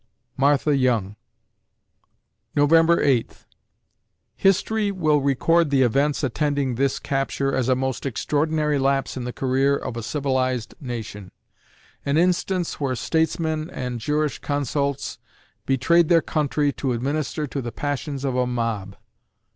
[0.35, 1.15] MARTHA YOUNG
[2.55, 3.45] November Eighth
[4.35, 9.31] History will record the events attending this capture as a most extraordinary lapse in the
[9.31, 11.29] career of a civilized nation
[12.03, 15.19] an instance where statesmen and Jurisconsults
[15.67, 18.95] betrayed their country to administer to the passions of a mob.